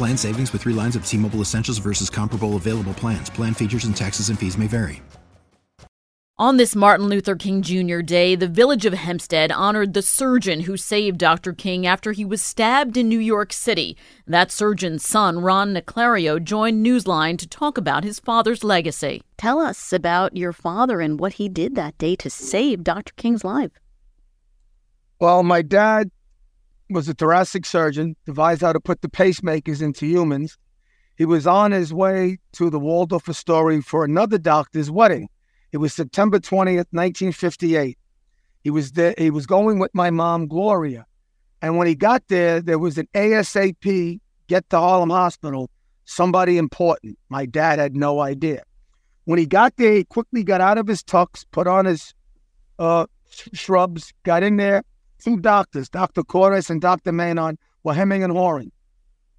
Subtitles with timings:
[0.00, 3.28] Plan savings with three lines of T Mobile Essentials versus comparable available plans.
[3.28, 5.02] Plan features and taxes and fees may vary.
[6.38, 8.00] On this Martin Luther King Jr.
[8.00, 11.52] Day, the village of Hempstead honored the surgeon who saved Dr.
[11.52, 13.94] King after he was stabbed in New York City.
[14.26, 19.20] That surgeon's son, Ron Naclerio, joined Newsline to talk about his father's legacy.
[19.36, 23.12] Tell us about your father and what he did that day to save Dr.
[23.18, 23.72] King's life.
[25.20, 26.10] Well, my dad
[26.90, 30.58] was a thoracic surgeon, devised how to put the pacemakers into humans.
[31.16, 35.28] He was on his way to the Waldorf Astoria for another doctor's wedding.
[35.72, 37.98] It was September 20th, 1958.
[38.62, 41.06] He was there, he was going with my mom, Gloria.
[41.62, 45.70] And when he got there, there was an ASAP get to Harlem Hospital,
[46.04, 47.18] somebody important.
[47.28, 48.62] My dad had no idea.
[49.24, 52.14] When he got there, he quickly got out of his tux, put on his
[52.78, 53.06] uh,
[53.52, 54.82] shrubs, got in there,
[55.22, 56.22] Two doctors, Dr.
[56.22, 57.12] Cordice and Dr.
[57.12, 58.72] Manon, were hemming and hawing.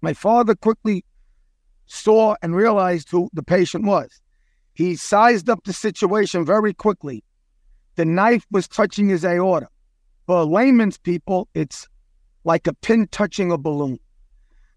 [0.00, 1.04] My father quickly
[1.86, 4.20] saw and realized who the patient was.
[4.72, 7.24] He sized up the situation very quickly.
[7.96, 9.68] The knife was touching his aorta.
[10.26, 11.88] For layman's people, it's
[12.44, 13.98] like a pin touching a balloon.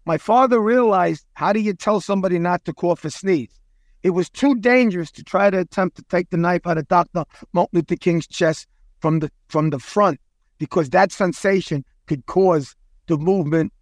[0.04, 3.58] My father realized how do you tell somebody not to cough or sneeze?
[4.02, 7.24] It was too dangerous to try to attempt to take the knife out of Dr.
[7.52, 8.66] Martin Luther King's chest
[9.00, 10.20] from the from the front
[10.60, 12.76] because that sensation could cause
[13.08, 13.72] the movement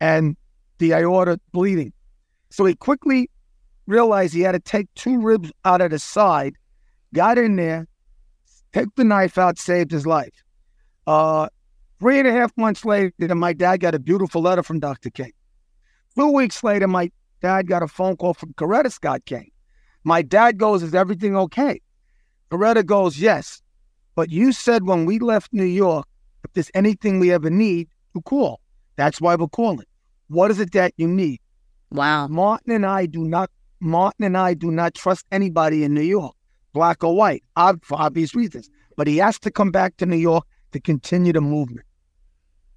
[0.00, 0.36] and
[0.78, 1.92] the aorta bleeding.
[2.48, 3.28] So he quickly
[3.86, 6.54] realized he had to take two ribs out of the side,
[7.12, 7.86] got in there,
[8.72, 10.42] took the knife out, saved his life.
[11.06, 11.48] Uh,
[11.98, 15.10] three and a half months later, my dad got a beautiful letter from Dr.
[15.10, 15.32] King.
[16.16, 17.10] Two weeks later, my
[17.42, 19.50] dad got a phone call from Coretta Scott King.
[20.04, 21.80] My dad goes, Is everything okay?
[22.50, 23.60] Coretta goes, Yes.
[24.14, 26.06] But you said when we left New York
[26.44, 28.60] if there's anything we ever need, to call.
[28.96, 29.86] That's why we're calling.
[30.28, 31.40] What is it that you need?
[31.90, 32.28] Wow.
[32.28, 33.50] Martin and I do not
[33.80, 36.34] Martin and I do not trust anybody in New York,
[36.72, 38.68] black or white, for obvious reasons.
[38.96, 41.86] But he has to come back to New York to continue the movement.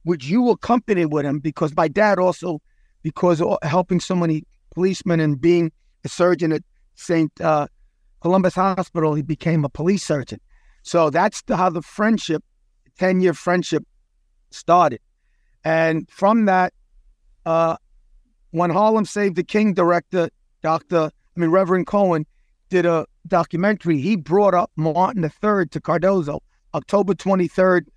[0.06, 1.40] Would you accompany with him?
[1.40, 2.62] Because my dad also,
[3.02, 4.44] because helping so many
[4.74, 5.72] policemen and being
[6.04, 6.64] a surgeon at
[6.96, 7.32] St.
[7.42, 7.68] Uh,
[8.22, 10.40] Columbus Hospital, he became a police surgeon.
[10.84, 12.44] So that's the, how the friendship
[13.02, 13.84] 10 year friendship
[14.52, 15.00] started.
[15.64, 16.72] And from that,
[17.48, 17.76] uh,
[18.52, 20.30] when Harlem Saved the King director,
[20.62, 21.10] Dr.
[21.36, 22.28] I mean, Reverend Cohen,
[22.70, 26.44] did a documentary, he brought up Martin III to Cardozo,
[26.76, 27.88] October 23rd,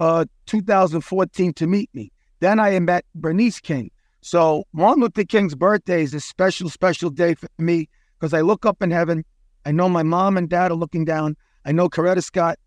[0.00, 2.10] uh, 2014, to meet me.
[2.40, 3.90] Then I met Bernice King.
[4.22, 8.64] So Martin Luther King's birthday is a special, special day for me because I look
[8.64, 9.22] up in heaven.
[9.66, 11.36] I know my mom and dad are looking down.
[11.66, 12.58] I know Coretta Scott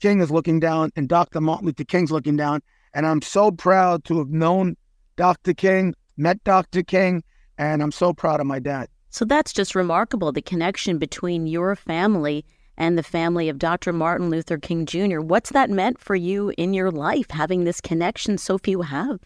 [0.00, 1.40] King is looking down and Dr.
[1.40, 2.60] Martin Luther King's looking down.
[2.94, 4.76] And I'm so proud to have known
[5.16, 5.54] Dr.
[5.54, 6.82] King, met Dr.
[6.82, 7.22] King,
[7.58, 8.88] and I'm so proud of my dad.
[9.10, 12.44] So that's just remarkable the connection between your family
[12.76, 13.92] and the family of Dr.
[13.92, 15.20] Martin Luther King Jr.
[15.20, 19.20] What's that meant for you in your life, having this connection so few have?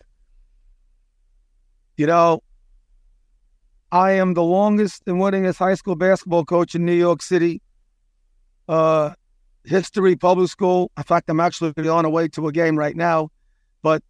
[1.97, 2.43] You know,
[3.93, 7.61] I am the longest and winningest high school basketball coach in New York City.
[8.69, 9.15] Uh,
[9.65, 10.91] history public school.
[10.97, 13.31] In fact, I'm actually on the way to a game right now.
[13.83, 14.03] But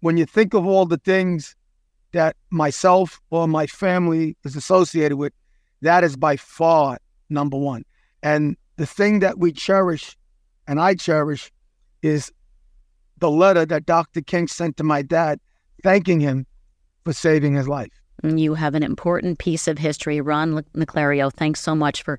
[0.00, 1.54] when you think of all the things
[2.12, 5.32] that myself or my family is associated with,
[5.82, 6.98] that is by far
[7.28, 7.84] number one.
[8.22, 10.16] And the thing that we cherish
[10.66, 11.50] and I cherish
[12.02, 12.32] is
[13.18, 14.20] the letter that Dr.
[14.20, 15.40] King sent to my dad,
[15.82, 16.46] thanking him
[17.04, 17.92] for saving his life.
[18.22, 20.20] You have an important piece of history.
[20.20, 22.18] Ron Naclerio, thanks so much for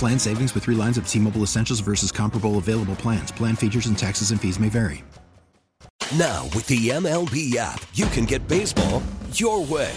[0.00, 3.30] Plan savings with three lines of T Mobile Essentials versus comparable available plans.
[3.30, 5.04] Plan features and taxes and fees may vary.
[6.16, 9.02] Now, with the MLB app, you can get baseball
[9.34, 9.92] your way.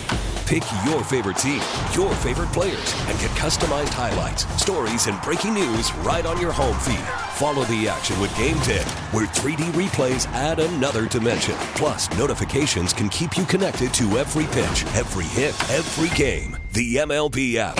[0.46, 1.62] Pick your favorite team,
[1.94, 6.78] your favorite players, and get customized highlights, stories, and breaking news right on your home
[6.80, 7.08] feed.
[7.36, 11.56] Follow the action with Game Day, where 3D replays add another dimension.
[11.76, 16.58] Plus, notifications can keep you connected to every pitch, every hit, every game.
[16.74, 17.80] The MLB app.